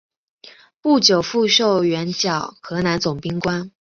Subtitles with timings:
[0.81, 3.69] 不久复授援剿河南总兵官。